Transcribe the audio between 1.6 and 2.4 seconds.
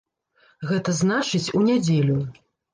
у нядзелю.